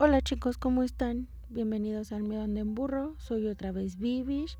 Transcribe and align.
Hola 0.00 0.22
chicos, 0.22 0.58
¿cómo 0.58 0.84
están? 0.84 1.26
Bienvenidos 1.48 2.12
al 2.12 2.22
Miedo 2.22 2.44
en 2.44 2.74
Burro. 2.76 3.16
Soy 3.18 3.48
otra 3.48 3.72
vez 3.72 3.98
Vivish. 3.98 4.56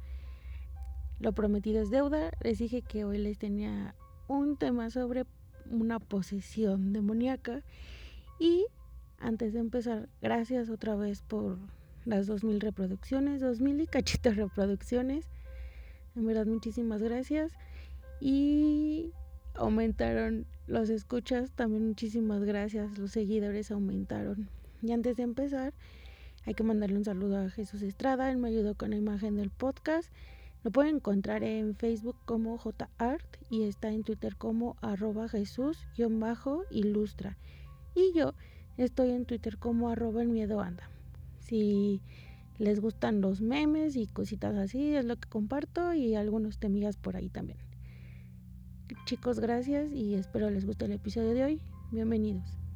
Lo 1.20 1.32
prometido 1.32 1.80
es 1.80 1.90
deuda. 1.90 2.32
Les 2.42 2.58
dije 2.58 2.82
que 2.82 3.04
hoy 3.04 3.18
les 3.18 3.38
tenía 3.38 3.94
un 4.26 4.56
tema 4.56 4.90
sobre 4.90 5.26
una 5.70 6.00
posesión 6.00 6.92
demoníaca. 6.92 7.62
Y 8.40 8.66
antes 9.20 9.52
de 9.52 9.60
empezar, 9.60 10.08
gracias 10.20 10.70
otra 10.70 10.96
vez 10.96 11.22
por 11.22 11.56
las 12.04 12.26
2000 12.26 12.60
reproducciones, 12.60 13.40
2000 13.40 13.82
y 13.82 13.86
cachitos 13.86 14.34
reproducciones. 14.34 15.24
En 16.16 16.26
verdad, 16.26 16.46
muchísimas 16.46 17.00
gracias. 17.00 17.52
Y 18.20 19.12
aumentaron 19.54 20.46
los 20.66 20.90
escuchas, 20.90 21.52
también 21.52 21.86
muchísimas 21.86 22.42
gracias. 22.42 22.98
Los 22.98 23.12
seguidores 23.12 23.70
aumentaron. 23.70 24.48
Y 24.82 24.92
antes 24.92 25.16
de 25.16 25.24
empezar, 25.24 25.74
hay 26.44 26.54
que 26.54 26.62
mandarle 26.62 26.96
un 26.96 27.04
saludo 27.04 27.38
a 27.38 27.50
Jesús 27.50 27.82
Estrada, 27.82 28.30
él 28.30 28.38
me 28.38 28.48
ayudó 28.48 28.74
con 28.74 28.90
la 28.90 28.96
imagen 28.96 29.36
del 29.36 29.50
podcast. 29.50 30.10
Lo 30.64 30.70
pueden 30.70 30.96
encontrar 30.96 31.44
en 31.44 31.76
Facebook 31.76 32.16
como 32.24 32.58
JArt 32.58 33.36
y 33.48 33.62
está 33.62 33.90
en 33.90 34.02
Twitter 34.02 34.36
como 34.36 34.76
arroba 34.80 35.28
Jesús-ilustra. 35.28 37.36
Y 37.94 38.12
yo 38.16 38.34
estoy 38.76 39.10
en 39.10 39.24
Twitter 39.24 39.58
como 39.58 39.88
arroba 39.88 40.22
el 40.22 40.28
miedo 40.28 40.60
anda. 40.60 40.90
Si 41.38 42.00
les 42.58 42.80
gustan 42.80 43.20
los 43.20 43.40
memes 43.40 43.96
y 43.96 44.06
cositas 44.06 44.56
así, 44.56 44.94
es 44.94 45.04
lo 45.04 45.16
que 45.16 45.28
comparto 45.28 45.94
y 45.94 46.14
algunos 46.14 46.58
temillas 46.58 46.96
por 46.96 47.16
ahí 47.16 47.28
también. 47.28 47.58
Chicos, 49.04 49.38
gracias 49.38 49.92
y 49.92 50.14
espero 50.14 50.50
les 50.50 50.66
guste 50.66 50.86
el 50.86 50.92
episodio 50.92 51.34
de 51.34 51.44
hoy. 51.44 51.60
Bienvenidos. 51.92 52.67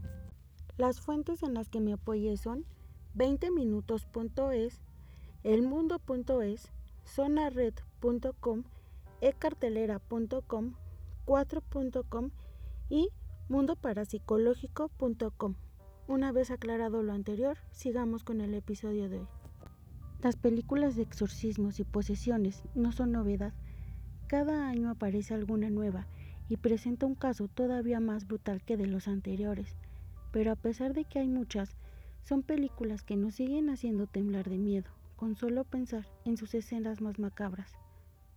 Las 0.83 1.01
fuentes 1.01 1.43
en 1.45 1.55
las 1.55 1.69
que 1.69 1.81
me 1.81 1.93
apoyé 1.93 2.37
son 2.37 2.67
20minutos.es, 3.15 4.81
elmundo.es, 5.45 6.73
zonared.com, 7.07 8.65
ecartelera.com, 9.21 10.75
4.com 11.25 12.31
y 12.91 13.11
mundoparapsicológico.com. 13.49 15.55
Una 16.09 16.33
vez 16.33 16.51
aclarado 16.51 17.05
lo 17.05 17.13
anterior, 17.13 17.59
sigamos 17.71 18.25
con 18.25 18.41
el 18.41 18.53
episodio 18.53 19.09
de 19.09 19.21
hoy. 19.21 19.29
Las 20.21 20.35
películas 20.35 20.97
de 20.97 21.03
exorcismos 21.03 21.79
y 21.79 21.85
posesiones 21.85 22.65
no 22.75 22.91
son 22.91 23.13
novedad. 23.13 23.55
Cada 24.27 24.67
año 24.67 24.91
aparece 24.91 25.33
alguna 25.33 25.71
nueva 25.71 26.09
y 26.49 26.57
presenta 26.57 27.07
un 27.07 27.15
caso 27.15 27.47
todavía 27.47 28.01
más 28.01 28.27
brutal 28.27 28.65
que 28.65 28.77
de 28.77 28.89
los 28.89 29.07
anteriores 29.07 29.77
pero 30.33 30.51
a 30.51 30.57
pesar 30.57 30.95
de 30.95 31.05
que 31.05 31.21
hay 31.21 31.29
muchas, 31.29 31.77
son 32.25 32.43
películas 32.43 33.03
que 33.03 33.17
nos 33.17 33.37
siguen 33.37 33.69
haciendo 33.69 34.07
temblar 34.07 34.49
de 34.49 34.59
miedo, 34.59 34.91
con 35.17 35.37
solo 35.37 35.65
pensar 35.65 36.07
en 36.25 36.37
sus 36.37 36.55
escenas 36.55 37.01
más 37.01 37.19
macabras. 37.19 37.73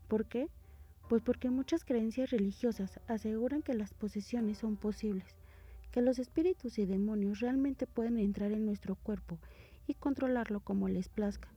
¿Por 0.07 0.25
qué? 0.25 0.49
Pues 1.09 1.21
porque 1.21 1.49
muchas 1.49 1.85
creencias 1.85 2.31
religiosas 2.31 2.99
aseguran 3.07 3.61
que 3.61 3.73
las 3.73 3.93
posesiones 3.93 4.57
son 4.57 4.75
posibles, 4.75 5.35
que 5.91 6.01
los 6.01 6.19
espíritus 6.19 6.77
y 6.77 6.85
demonios 6.85 7.39
realmente 7.39 7.87
pueden 7.87 8.17
entrar 8.19 8.51
en 8.51 8.65
nuestro 8.65 8.95
cuerpo 8.95 9.39
y 9.87 9.93
controlarlo 9.93 10.59
como 10.59 10.89
les 10.89 11.09
plazca, 11.09 11.47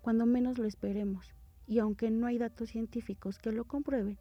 cuando 0.00 0.24
menos 0.24 0.58
lo 0.58 0.66
esperemos, 0.66 1.34
y 1.66 1.80
aunque 1.80 2.10
no 2.10 2.26
hay 2.26 2.38
datos 2.38 2.70
científicos 2.70 3.38
que 3.38 3.52
lo 3.52 3.64
comprueben, 3.64 4.18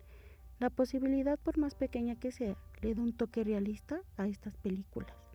la 0.60 0.70
posibilidad 0.70 1.40
por 1.40 1.58
más 1.58 1.76
pequeña 1.76 2.16
que 2.16 2.32
sea 2.32 2.58
le 2.82 2.94
da 2.94 3.02
un 3.02 3.14
toque 3.14 3.44
realista 3.44 4.02
a 4.18 4.28
estas 4.28 4.58
películas. 4.58 5.31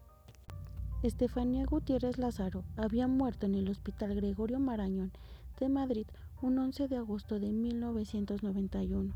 Estefanía 1.03 1.67
Gutiérrez 1.67 2.17
Lázaro 2.17 2.65
había 2.75 3.07
muerto 3.07 3.45
en 3.45 3.55
el 3.55 3.69
Hospital 3.69 4.15
Gregorio 4.15 4.59
Marañón 4.59 5.13
de 5.61 5.69
Madrid 5.69 6.07
un 6.41 6.59
11 6.59 6.89
de 6.89 6.97
agosto 6.97 7.39
de 7.39 7.53
1991, 7.53 9.15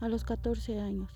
a 0.00 0.08
los 0.08 0.24
14 0.24 0.80
años. 0.80 1.12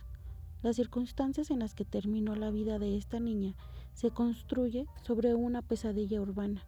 Las 0.63 0.77
circunstancias 0.77 1.51
en 1.51 1.59
las 1.59 1.75
que 1.75 1.85
terminó 1.85 2.37
la 2.37 2.53
vida 2.53 2.79
de 2.79 2.97
esta 2.97 3.19
niña 3.19 3.55
se 3.93 4.13
construye 4.13 4.87
sobre 5.03 5.35
una 5.35 5.63
pesadilla 5.63 6.21
urbana. 6.21 6.65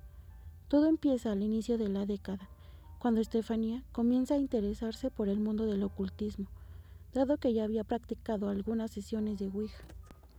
Todo 0.66 0.88
empieza 0.88 1.30
al 1.30 1.42
inicio 1.42 1.78
de 1.78 1.88
la 1.88 2.04
década, 2.04 2.48
cuando 2.98 3.20
Estefanía 3.20 3.84
comienza 3.92 4.34
a 4.34 4.38
interesarse 4.38 5.08
por 5.08 5.28
el 5.28 5.38
mundo 5.38 5.66
del 5.66 5.84
ocultismo, 5.84 6.46
dado 7.14 7.36
que 7.36 7.54
ya 7.54 7.62
había 7.62 7.84
practicado 7.84 8.48
algunas 8.48 8.90
sesiones 8.90 9.38
de 9.38 9.46
Ouija 9.46 9.84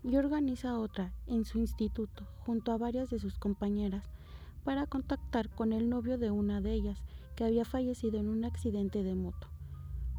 y 0.08 0.16
organiza 0.16 0.80
otra 0.80 1.12
en 1.28 1.44
su 1.44 1.60
instituto 1.60 2.26
junto 2.40 2.72
a 2.72 2.78
varias 2.78 3.10
de 3.10 3.20
sus 3.20 3.38
compañeras 3.38 4.10
para 4.64 4.88
contactar 4.88 5.50
con 5.50 5.74
el 5.74 5.90
novio 5.90 6.18
de 6.18 6.32
una 6.32 6.62
de 6.62 6.74
ellas 6.74 7.04
que 7.36 7.44
había 7.44 7.66
fallecido 7.66 8.18
en 8.18 8.30
un 8.30 8.46
accidente 8.46 9.04
de 9.04 9.16
moto. 9.16 9.50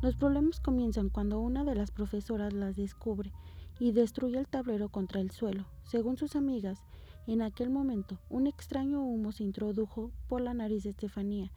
Los 0.02 0.14
problemas 0.14 0.60
comienzan 0.60 1.08
cuando 1.08 1.40
una 1.40 1.64
de 1.64 1.74
las 1.74 1.90
profesoras 1.90 2.52
las 2.52 2.76
descubre 2.76 3.32
y 3.80 3.92
destruye 3.92 4.38
el 4.38 4.46
tablero 4.46 4.90
contra 4.90 5.20
el 5.20 5.30
suelo. 5.30 5.64
Según 5.84 6.18
sus 6.18 6.36
amigas, 6.36 6.84
en 7.26 7.40
aquel 7.40 7.70
momento 7.70 8.18
un 8.28 8.46
extraño 8.46 9.02
humo 9.02 9.32
se 9.32 9.44
introdujo 9.44 10.12
por 10.28 10.42
la 10.42 10.52
nariz 10.52 10.84
de 10.84 10.90
Estefanía 10.90 11.50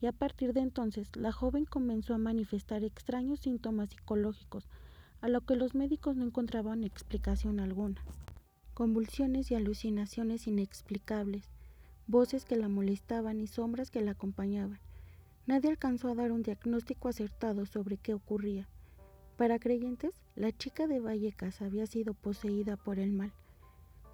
y 0.00 0.06
a 0.06 0.12
partir 0.12 0.52
de 0.52 0.60
entonces 0.60 1.14
la 1.16 1.32
joven 1.32 1.64
comenzó 1.64 2.14
a 2.14 2.18
manifestar 2.18 2.84
extraños 2.84 3.40
síntomas 3.40 3.90
psicológicos 3.90 4.68
a 5.22 5.28
lo 5.28 5.40
que 5.40 5.54
los 5.54 5.76
médicos 5.76 6.16
no 6.16 6.24
encontraban 6.24 6.82
explicación 6.82 7.60
alguna. 7.60 8.02
Convulsiones 8.74 9.52
y 9.52 9.54
alucinaciones 9.54 10.48
inexplicables, 10.48 11.48
voces 12.08 12.44
que 12.44 12.56
la 12.56 12.68
molestaban 12.68 13.38
y 13.38 13.46
sombras 13.46 13.92
que 13.92 14.00
la 14.00 14.10
acompañaban. 14.10 14.80
Nadie 15.46 15.70
alcanzó 15.70 16.08
a 16.08 16.16
dar 16.16 16.32
un 16.32 16.42
diagnóstico 16.42 17.08
acertado 17.08 17.66
sobre 17.66 17.98
qué 17.98 18.14
ocurría. 18.14 18.68
Para 19.36 19.60
creyentes, 19.60 20.12
la 20.34 20.50
chica 20.50 20.88
de 20.88 20.98
Vallecas 20.98 21.62
había 21.62 21.86
sido 21.86 22.14
poseída 22.14 22.76
por 22.76 22.98
el 22.98 23.12
mal. 23.12 23.32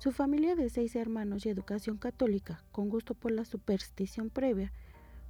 Su 0.00 0.12
familia 0.12 0.56
de 0.56 0.68
seis 0.68 0.94
hermanos 0.94 1.46
y 1.46 1.48
educación 1.48 1.96
católica, 1.96 2.62
con 2.70 2.90
gusto 2.90 3.14
por 3.14 3.32
la 3.32 3.46
superstición 3.46 4.28
previa, 4.28 4.72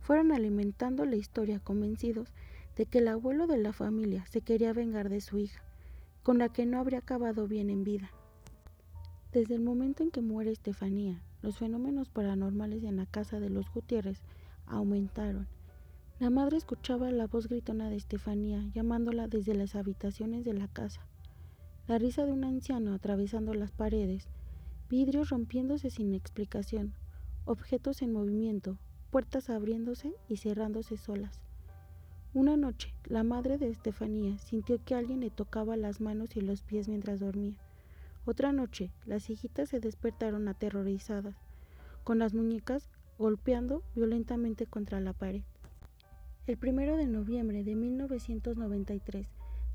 fueron 0.00 0.32
alimentando 0.32 1.04
la 1.04 1.16
historia 1.16 1.60
convencidos 1.60 2.32
de 2.74 2.86
que 2.86 2.98
el 2.98 3.06
abuelo 3.06 3.46
de 3.46 3.58
la 3.58 3.72
familia 3.72 4.26
se 4.26 4.40
quería 4.40 4.72
vengar 4.72 5.08
de 5.08 5.20
su 5.20 5.38
hija 5.38 5.67
con 6.22 6.38
la 6.38 6.48
que 6.48 6.66
no 6.66 6.78
habría 6.78 6.98
acabado 6.98 7.46
bien 7.46 7.70
en 7.70 7.84
vida. 7.84 8.10
Desde 9.32 9.54
el 9.54 9.60
momento 9.60 10.02
en 10.02 10.10
que 10.10 10.20
muere 10.20 10.50
Estefanía, 10.50 11.22
los 11.42 11.58
fenómenos 11.58 12.08
paranormales 12.08 12.82
en 12.84 12.96
la 12.96 13.06
casa 13.06 13.40
de 13.40 13.50
los 13.50 13.70
Gutiérrez 13.70 14.22
aumentaron. 14.66 15.46
La 16.18 16.30
madre 16.30 16.56
escuchaba 16.56 17.10
la 17.10 17.26
voz 17.26 17.48
gritona 17.48 17.90
de 17.90 17.96
Estefanía 17.96 18.64
llamándola 18.74 19.28
desde 19.28 19.54
las 19.54 19.76
habitaciones 19.76 20.44
de 20.44 20.54
la 20.54 20.66
casa. 20.66 21.06
La 21.86 21.98
risa 21.98 22.24
de 22.24 22.32
un 22.32 22.44
anciano 22.44 22.92
atravesando 22.92 23.54
las 23.54 23.70
paredes, 23.70 24.28
vidrios 24.90 25.30
rompiéndose 25.30 25.90
sin 25.90 26.14
explicación, 26.14 26.94
objetos 27.44 28.02
en 28.02 28.12
movimiento, 28.12 28.78
puertas 29.10 29.48
abriéndose 29.48 30.12
y 30.28 30.38
cerrándose 30.38 30.96
solas. 30.96 31.40
Una 32.38 32.56
noche, 32.56 32.94
la 33.04 33.24
madre 33.24 33.58
de 33.58 33.68
Estefanía 33.68 34.38
sintió 34.38 34.78
que 34.84 34.94
alguien 34.94 35.18
le 35.18 35.28
tocaba 35.28 35.76
las 35.76 36.00
manos 36.00 36.36
y 36.36 36.40
los 36.40 36.62
pies 36.62 36.86
mientras 36.86 37.18
dormía. 37.18 37.58
Otra 38.26 38.52
noche, 38.52 38.92
las 39.06 39.28
hijitas 39.28 39.70
se 39.70 39.80
despertaron 39.80 40.46
aterrorizadas, 40.46 41.34
con 42.04 42.20
las 42.20 42.34
muñecas 42.34 42.90
golpeando 43.18 43.82
violentamente 43.96 44.66
contra 44.66 45.00
la 45.00 45.14
pared. 45.14 45.42
El 46.46 46.58
primero 46.58 46.96
de 46.96 47.08
noviembre 47.08 47.64
de 47.64 47.74
1993, 47.74 49.26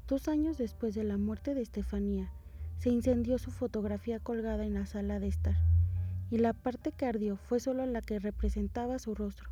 dos 0.08 0.30
años 0.30 0.58
después 0.58 0.96
de 0.96 1.04
la 1.04 1.18
muerte 1.18 1.56
de 1.56 1.64
Estefanía, 1.64 2.32
se 2.78 2.90
incendió 2.90 3.40
su 3.40 3.52
fotografía 3.52 4.22
colgada 4.22 4.64
en 4.66 4.76
la 4.76 4.86
sala 4.86 5.20
de 5.20 5.28
estar, 5.28 5.58
y 6.32 6.38
la 6.38 6.54
parte 6.54 6.94
que 6.94 7.08
ardió 7.08 7.36
fue 7.36 7.60
solo 7.60 7.86
la 7.86 8.00
que 8.00 8.20
representaba 8.20 9.00
su 9.00 9.16
rostro 9.16 9.50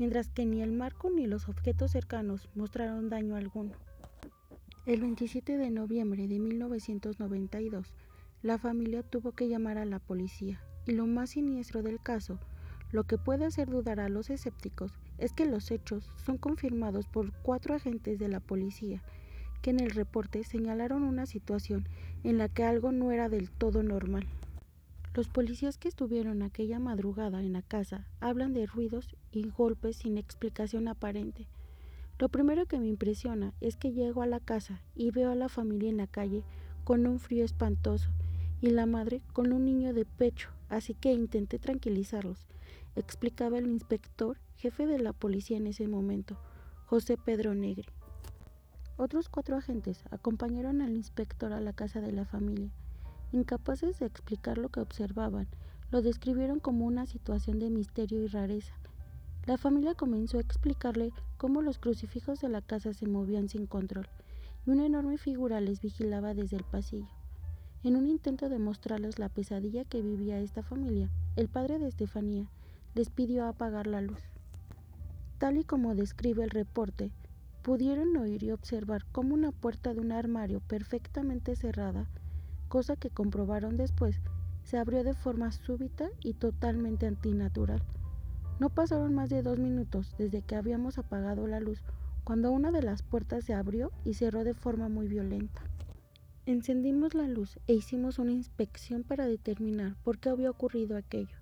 mientras 0.00 0.30
que 0.30 0.46
ni 0.46 0.62
el 0.62 0.72
marco 0.72 1.10
ni 1.10 1.26
los 1.26 1.50
objetos 1.50 1.90
cercanos 1.90 2.48
mostraron 2.54 3.10
daño 3.10 3.36
alguno. 3.36 3.72
El 4.86 5.02
27 5.02 5.58
de 5.58 5.70
noviembre 5.70 6.26
de 6.26 6.38
1992, 6.38 7.94
la 8.40 8.56
familia 8.56 9.02
tuvo 9.02 9.32
que 9.32 9.46
llamar 9.46 9.76
a 9.76 9.84
la 9.84 9.98
policía, 9.98 10.62
y 10.86 10.92
lo 10.92 11.06
más 11.06 11.30
siniestro 11.30 11.82
del 11.82 12.00
caso, 12.00 12.40
lo 12.92 13.04
que 13.04 13.18
puede 13.18 13.44
hacer 13.44 13.68
dudar 13.68 14.00
a 14.00 14.08
los 14.08 14.30
escépticos, 14.30 14.98
es 15.18 15.34
que 15.34 15.44
los 15.44 15.70
hechos 15.70 16.10
son 16.16 16.38
confirmados 16.38 17.06
por 17.06 17.34
cuatro 17.42 17.74
agentes 17.74 18.18
de 18.18 18.28
la 18.28 18.40
policía, 18.40 19.02
que 19.60 19.68
en 19.68 19.80
el 19.80 19.90
reporte 19.90 20.44
señalaron 20.44 21.02
una 21.02 21.26
situación 21.26 21.86
en 22.24 22.38
la 22.38 22.48
que 22.48 22.64
algo 22.64 22.90
no 22.90 23.12
era 23.12 23.28
del 23.28 23.50
todo 23.50 23.82
normal. 23.82 24.26
Los 25.12 25.28
policías 25.28 25.76
que 25.76 25.88
estuvieron 25.88 26.42
aquella 26.42 26.78
madrugada 26.78 27.40
en 27.40 27.52
la 27.52 27.62
casa 27.62 28.06
hablan 28.20 28.52
de 28.52 28.66
ruidos 28.66 29.16
y 29.32 29.48
golpes 29.48 29.96
sin 29.96 30.16
explicación 30.16 30.86
aparente. 30.86 31.48
Lo 32.20 32.28
primero 32.28 32.66
que 32.66 32.78
me 32.78 32.86
impresiona 32.86 33.52
es 33.60 33.76
que 33.76 33.92
llego 33.92 34.22
a 34.22 34.26
la 34.26 34.38
casa 34.38 34.82
y 34.94 35.10
veo 35.10 35.32
a 35.32 35.34
la 35.34 35.48
familia 35.48 35.90
en 35.90 35.96
la 35.96 36.06
calle 36.06 36.44
con 36.84 37.08
un 37.08 37.18
frío 37.18 37.44
espantoso 37.44 38.10
y 38.60 38.70
la 38.70 38.86
madre 38.86 39.20
con 39.32 39.52
un 39.52 39.64
niño 39.64 39.92
de 39.94 40.04
pecho, 40.04 40.50
así 40.68 40.94
que 40.94 41.12
intenté 41.12 41.58
tranquilizarlos. 41.58 42.46
explicaba 42.94 43.58
el 43.58 43.66
inspector 43.66 44.38
jefe 44.56 44.86
de 44.86 44.98
la 44.98 45.12
policía 45.12 45.56
en 45.56 45.66
ese 45.66 45.88
momento, 45.88 46.38
José 46.86 47.16
Pedro 47.16 47.54
Negri. 47.54 47.88
Otros 48.96 49.28
cuatro 49.28 49.56
agentes 49.56 50.04
acompañaron 50.10 50.82
al 50.82 50.90
inspector 50.90 51.52
a 51.52 51.60
la 51.60 51.72
casa 51.72 52.00
de 52.00 52.12
la 52.12 52.26
familia. 52.26 52.70
Incapaces 53.32 53.98
de 54.00 54.06
explicar 54.06 54.58
lo 54.58 54.70
que 54.70 54.80
observaban, 54.80 55.46
lo 55.90 56.02
describieron 56.02 56.58
como 56.58 56.84
una 56.84 57.06
situación 57.06 57.58
de 57.58 57.70
misterio 57.70 58.22
y 58.22 58.26
rareza. 58.26 58.74
La 59.46 59.56
familia 59.56 59.94
comenzó 59.94 60.38
a 60.38 60.40
explicarle 60.40 61.12
cómo 61.36 61.62
los 61.62 61.78
crucifijos 61.78 62.40
de 62.40 62.48
la 62.48 62.60
casa 62.60 62.92
se 62.92 63.06
movían 63.06 63.48
sin 63.48 63.66
control 63.66 64.08
y 64.66 64.70
una 64.70 64.84
enorme 64.84 65.16
figura 65.16 65.60
les 65.60 65.80
vigilaba 65.80 66.34
desde 66.34 66.56
el 66.56 66.64
pasillo. 66.64 67.08
En 67.82 67.96
un 67.96 68.06
intento 68.06 68.48
de 68.48 68.58
mostrarles 68.58 69.18
la 69.18 69.28
pesadilla 69.28 69.84
que 69.84 70.02
vivía 70.02 70.40
esta 70.40 70.62
familia, 70.62 71.08
el 71.36 71.48
padre 71.48 71.78
de 71.78 71.88
Estefanía 71.88 72.50
les 72.94 73.10
pidió 73.10 73.46
apagar 73.46 73.86
la 73.86 74.02
luz. 74.02 74.20
Tal 75.38 75.56
y 75.56 75.64
como 75.64 75.94
describe 75.94 76.44
el 76.44 76.50
reporte, 76.50 77.12
pudieron 77.62 78.16
oír 78.16 78.42
y 78.42 78.50
observar 78.50 79.06
cómo 79.12 79.34
una 79.34 79.52
puerta 79.52 79.94
de 79.94 80.00
un 80.00 80.12
armario 80.12 80.60
perfectamente 80.60 81.56
cerrada, 81.56 82.08
cosa 82.70 82.94
que 82.94 83.10
comprobaron 83.10 83.76
después, 83.76 84.22
se 84.62 84.78
abrió 84.78 85.02
de 85.02 85.12
forma 85.12 85.50
súbita 85.50 86.08
y 86.22 86.34
totalmente 86.34 87.06
antinatural. 87.06 87.82
No 88.60 88.70
pasaron 88.70 89.12
más 89.12 89.28
de 89.28 89.42
dos 89.42 89.58
minutos 89.58 90.14
desde 90.16 90.42
que 90.42 90.54
habíamos 90.54 90.96
apagado 90.96 91.48
la 91.48 91.58
luz 91.58 91.82
cuando 92.22 92.52
una 92.52 92.70
de 92.70 92.82
las 92.82 93.02
puertas 93.02 93.44
se 93.44 93.54
abrió 93.54 93.90
y 94.04 94.14
cerró 94.14 94.44
de 94.44 94.54
forma 94.54 94.88
muy 94.88 95.08
violenta. 95.08 95.62
Encendimos 96.46 97.14
la 97.14 97.26
luz 97.26 97.58
e 97.66 97.74
hicimos 97.74 98.20
una 98.20 98.30
inspección 98.30 99.02
para 99.02 99.26
determinar 99.26 99.96
por 100.04 100.18
qué 100.18 100.28
había 100.28 100.50
ocurrido 100.50 100.96
aquello, 100.96 101.36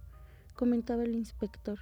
comentaba 0.55 1.05
el 1.05 1.15
inspector. 1.15 1.81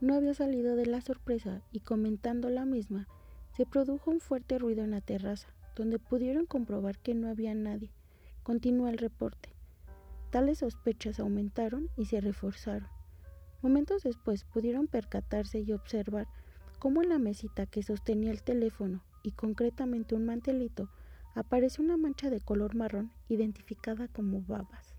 No 0.00 0.14
había 0.14 0.34
salido 0.34 0.76
de 0.76 0.86
la 0.86 1.00
sorpresa 1.00 1.62
y 1.72 1.80
comentando 1.80 2.48
la 2.48 2.64
misma, 2.64 3.08
se 3.56 3.66
produjo 3.66 4.12
un 4.12 4.20
fuerte 4.20 4.56
ruido 4.56 4.84
en 4.84 4.92
la 4.92 5.00
terraza, 5.00 5.48
donde 5.74 5.98
pudieron 5.98 6.46
comprobar 6.46 6.96
que 7.00 7.14
no 7.14 7.28
había 7.28 7.54
nadie. 7.54 7.90
Continúa 8.48 8.88
el 8.88 8.96
reporte. 8.96 9.50
Tales 10.30 10.60
sospechas 10.60 11.20
aumentaron 11.20 11.90
y 11.98 12.06
se 12.06 12.18
reforzaron. 12.22 12.88
Momentos 13.60 14.04
después 14.04 14.44
pudieron 14.44 14.86
percatarse 14.86 15.60
y 15.60 15.70
observar 15.72 16.28
cómo 16.78 17.02
en 17.02 17.10
la 17.10 17.18
mesita 17.18 17.66
que 17.66 17.82
sostenía 17.82 18.30
el 18.30 18.42
teléfono 18.42 19.02
y 19.22 19.32
concretamente 19.32 20.14
un 20.14 20.24
mantelito 20.24 20.88
apareció 21.34 21.84
una 21.84 21.98
mancha 21.98 22.30
de 22.30 22.40
color 22.40 22.74
marrón 22.74 23.12
identificada 23.28 24.08
como 24.08 24.40
babas. 24.40 24.94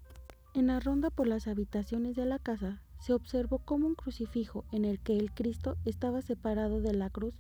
En 0.53 0.67
la 0.67 0.79
ronda 0.79 1.09
por 1.09 1.25
las 1.25 1.47
habitaciones 1.47 2.15
de 2.15 2.27
la 2.27 2.37
casa 2.37 2.83
se 2.99 3.13
observó 3.13 3.57
cómo 3.57 3.87
un 3.87 3.95
crucifijo 3.95 4.63
en 4.71 4.85
el 4.85 4.99
que 4.99 5.17
el 5.17 5.33
Cristo 5.33 5.75
estaba 5.85 6.21
separado 6.21 6.81
de 6.81 6.93
la 6.93 7.09
cruz, 7.09 7.33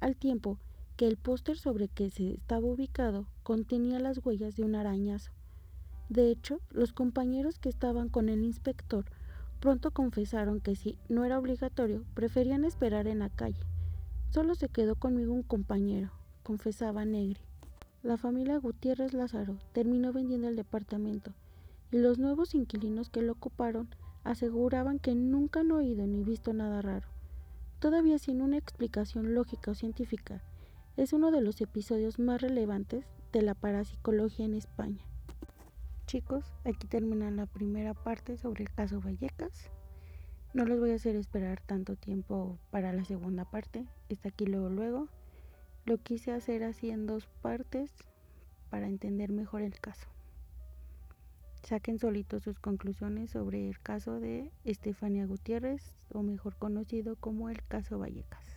al 0.00 0.16
tiempo 0.16 0.58
que 0.96 1.06
el 1.06 1.16
póster 1.16 1.56
sobre 1.56 1.86
que 1.86 2.10
se 2.10 2.32
estaba 2.32 2.66
ubicado 2.66 3.28
contenía 3.44 4.00
las 4.00 4.18
huellas 4.26 4.56
de 4.56 4.64
un 4.64 4.74
arañazo. 4.74 5.30
De 6.14 6.30
hecho, 6.30 6.60
los 6.70 6.92
compañeros 6.92 7.58
que 7.58 7.68
estaban 7.68 8.08
con 8.08 8.28
el 8.28 8.44
inspector 8.44 9.04
pronto 9.58 9.90
confesaron 9.90 10.60
que 10.60 10.76
si 10.76 10.96
no 11.08 11.24
era 11.24 11.40
obligatorio, 11.40 12.04
preferían 12.14 12.64
esperar 12.64 13.08
en 13.08 13.18
la 13.18 13.30
calle. 13.30 13.58
Solo 14.30 14.54
se 14.54 14.68
quedó 14.68 14.94
conmigo 14.94 15.32
un 15.32 15.42
compañero, 15.42 16.12
confesaba 16.44 17.04
Negri. 17.04 17.40
La 18.04 18.16
familia 18.16 18.58
Gutiérrez 18.58 19.12
Lázaro 19.12 19.58
terminó 19.72 20.12
vendiendo 20.12 20.46
el 20.46 20.54
departamento 20.54 21.32
y 21.90 21.98
los 21.98 22.20
nuevos 22.20 22.54
inquilinos 22.54 23.10
que 23.10 23.20
lo 23.20 23.32
ocuparon 23.32 23.88
aseguraban 24.22 25.00
que 25.00 25.16
nunca 25.16 25.60
han 25.60 25.72
oído 25.72 26.06
ni 26.06 26.22
visto 26.22 26.52
nada 26.52 26.80
raro. 26.80 27.08
Todavía 27.80 28.20
sin 28.20 28.40
una 28.40 28.56
explicación 28.56 29.34
lógica 29.34 29.72
o 29.72 29.74
científica, 29.74 30.44
es 30.96 31.12
uno 31.12 31.32
de 31.32 31.40
los 31.40 31.60
episodios 31.60 32.20
más 32.20 32.40
relevantes 32.40 33.04
de 33.32 33.42
la 33.42 33.56
parapsicología 33.56 34.44
en 34.44 34.54
España. 34.54 35.04
Chicos, 36.14 36.54
aquí 36.64 36.86
termina 36.86 37.28
la 37.32 37.44
primera 37.44 37.92
parte 37.92 38.36
sobre 38.36 38.62
el 38.62 38.70
caso 38.70 39.00
Vallecas. 39.00 39.72
No 40.52 40.64
los 40.64 40.78
voy 40.78 40.92
a 40.92 40.94
hacer 40.94 41.16
esperar 41.16 41.60
tanto 41.60 41.96
tiempo 41.96 42.56
para 42.70 42.92
la 42.92 43.04
segunda 43.04 43.44
parte. 43.44 43.88
Está 44.08 44.28
aquí 44.28 44.46
luego 44.46 44.68
luego. 44.68 45.08
Lo 45.86 45.98
quise 45.98 46.30
hacer 46.30 46.62
así 46.62 46.90
en 46.90 47.08
dos 47.08 47.26
partes 47.42 47.90
para 48.70 48.86
entender 48.86 49.32
mejor 49.32 49.62
el 49.62 49.80
caso. 49.80 50.06
Saquen 51.64 51.98
solitos 51.98 52.44
sus 52.44 52.60
conclusiones 52.60 53.32
sobre 53.32 53.68
el 53.68 53.80
caso 53.80 54.20
de 54.20 54.52
Estefania 54.62 55.26
Gutiérrez, 55.26 55.96
o 56.12 56.22
mejor 56.22 56.54
conocido 56.58 57.16
como 57.16 57.50
el 57.50 57.60
caso 57.66 57.98
Vallecas. 57.98 58.53